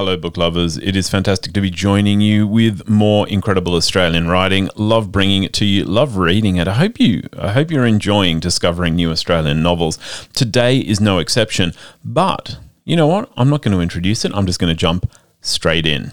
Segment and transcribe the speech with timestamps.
[0.00, 0.78] Hello, book lovers.
[0.78, 4.70] It is fantastic to be joining you with more incredible Australian writing.
[4.74, 5.84] Love bringing it to you.
[5.84, 6.66] Love reading it.
[6.66, 7.28] I hope you.
[7.38, 9.98] I hope you're enjoying discovering new Australian novels.
[10.32, 11.74] Today is no exception.
[12.02, 13.30] But you know what?
[13.36, 14.32] I'm not going to introduce it.
[14.34, 16.12] I'm just going to jump straight in.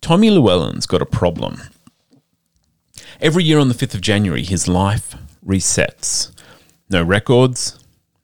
[0.00, 1.60] Tommy Llewellyn's got a problem.
[3.20, 5.14] Every year on the 5th of January, his life
[5.46, 6.32] resets.
[6.90, 7.78] No records,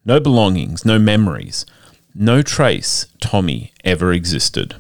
[0.05, 1.65] no belongings, no memories
[2.15, 4.77] no trace Tommy ever existed.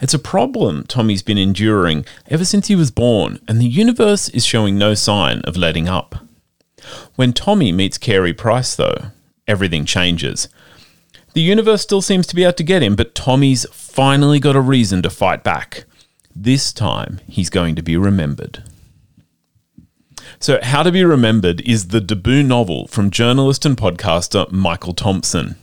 [0.00, 4.44] It's a problem Tommy's been enduring ever since he was born, and the universe is
[4.44, 6.16] showing no sign of letting up.
[7.14, 9.10] When Tommy meets Carey Price, though,
[9.46, 10.48] everything changes.
[11.34, 14.60] The universe still seems to be out to get him, but Tommy's finally got a
[14.60, 15.84] reason to fight back.
[16.34, 18.62] This time, he's going to be remembered.
[20.38, 25.56] So, How to Be Remembered is the debut novel from journalist and podcaster Michael Thompson.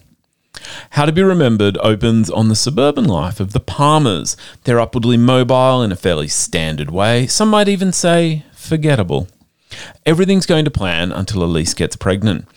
[0.91, 4.38] How to Be Remembered opens on the suburban life of the Palmers.
[4.63, 9.28] They're upwardly mobile in a fairly standard way, some might even say forgettable.
[10.05, 12.47] Everything's going to plan until Elise gets pregnant.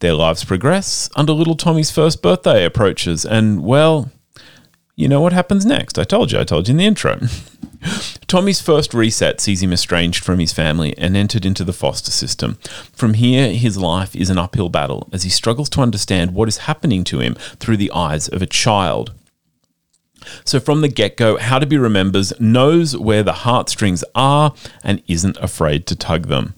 [0.00, 4.10] Their lives progress until little Tommy's first birthday approaches, and well,
[4.94, 5.98] you know what happens next.
[5.98, 7.20] I told you, I told you in the intro.
[8.26, 12.58] Tommy's first reset sees him estranged from his family and entered into the foster system.
[12.92, 16.58] From here, his life is an uphill battle as he struggles to understand what is
[16.58, 19.12] happening to him through the eyes of a child.
[20.44, 25.02] So, from the get go, How to Be Remembers knows where the heartstrings are and
[25.06, 26.54] isn't afraid to tug them.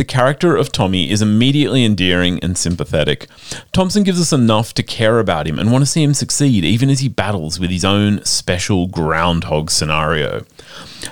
[0.00, 3.28] The character of Tommy is immediately endearing and sympathetic.
[3.70, 6.88] Thompson gives us enough to care about him and want to see him succeed, even
[6.88, 10.46] as he battles with his own special groundhog scenario.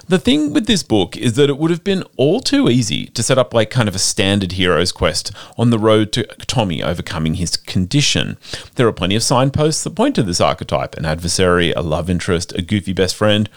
[0.06, 3.22] The thing with this book is that it would have been all too easy to
[3.22, 7.34] set up like kind of a standard hero's quest on the road to Tommy overcoming
[7.34, 8.36] his condition.
[8.74, 12.52] There are plenty of signposts that point to this archetype an adversary, a love interest,
[12.54, 13.48] a goofy best friend,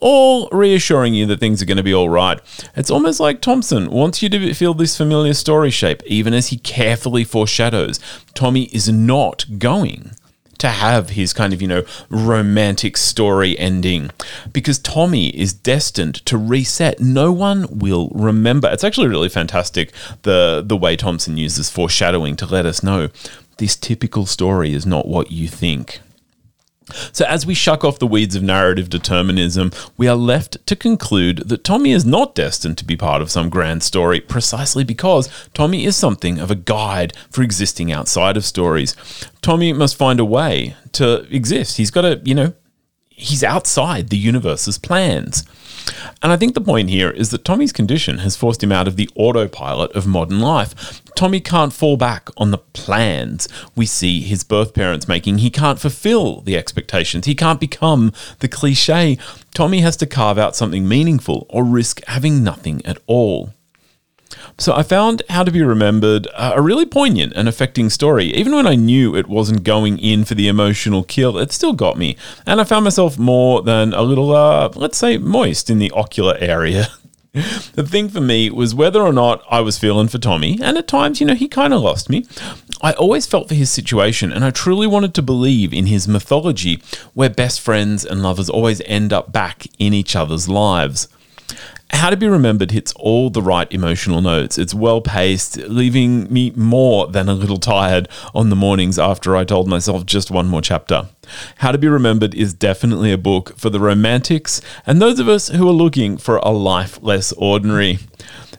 [0.00, 2.40] all reassuring you that things are going to be all right.
[2.76, 6.58] It's almost like Thompson wants you to feel this familiar story shape, even as he
[6.58, 8.00] carefully foreshadows
[8.34, 10.12] Tommy is not going
[10.58, 14.10] to have his kind of, you know, romantic story ending
[14.52, 17.00] because Tommy is destined to reset.
[17.00, 18.68] No one will remember.
[18.70, 19.92] It's actually really fantastic
[20.22, 23.08] the the way Thompson uses foreshadowing to let us know
[23.58, 26.00] this typical story is not what you think.
[27.12, 31.48] So, as we shuck off the weeds of narrative determinism, we are left to conclude
[31.48, 35.84] that Tommy is not destined to be part of some grand story precisely because Tommy
[35.84, 38.94] is something of a guide for existing outside of stories.
[39.40, 41.78] Tommy must find a way to exist.
[41.78, 42.52] He's got to, you know,
[43.08, 45.44] he's outside the universe's plans.
[46.22, 48.96] And I think the point here is that Tommy's condition has forced him out of
[48.96, 51.02] the autopilot of modern life.
[51.14, 55.38] Tommy can't fall back on the plans we see his birth parents making.
[55.38, 57.26] He can't fulfill the expectations.
[57.26, 59.18] He can't become the cliche.
[59.54, 63.54] Tommy has to carve out something meaningful or risk having nothing at all.
[64.58, 68.26] So I found How to Be Remembered a really poignant and affecting story.
[68.26, 71.96] Even when I knew it wasn't going in for the emotional kill, it still got
[71.96, 72.16] me.
[72.46, 76.36] And I found myself more than a little, uh, let's say, moist in the ocular
[76.40, 76.88] area.
[77.72, 80.86] the thing for me was whether or not I was feeling for Tommy, and at
[80.86, 82.26] times, you know, he kind of lost me.
[82.80, 86.80] I always felt for his situation, and I truly wanted to believe in his mythology
[87.12, 91.08] where best friends and lovers always end up back in each other's lives.
[91.94, 94.58] How to Be Remembered hits all the right emotional notes.
[94.58, 99.44] It's well paced, leaving me more than a little tired on the mornings after I
[99.44, 101.06] told myself just one more chapter.
[101.58, 105.48] How to Be Remembered is definitely a book for the romantics and those of us
[105.48, 108.00] who are looking for a life less ordinary.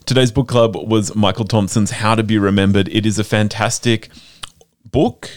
[0.05, 2.87] Today's book club was Michael Thompson's How to Be Remembered.
[2.87, 4.09] It is a fantastic
[4.85, 5.29] book.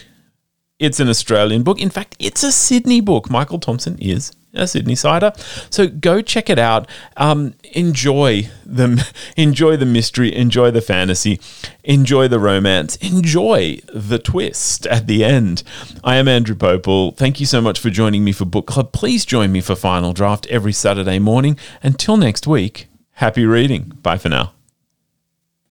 [0.79, 1.79] It's an Australian book.
[1.79, 3.29] In fact, it's a Sydney book.
[3.29, 5.37] Michael Thompson is a Sydneysider.
[5.71, 6.87] So go check it out.
[7.17, 9.05] Um, enjoy the
[9.37, 11.39] enjoy the mystery, enjoy the fantasy,
[11.83, 15.63] enjoy the romance, enjoy the twist at the end.
[16.03, 17.15] I am Andrew Popel.
[17.15, 18.91] Thank you so much for joining me for book club.
[18.91, 21.57] Please join me for final draft every Saturday morning.
[21.83, 23.93] Until next week, happy reading.
[24.01, 24.53] Bye for now.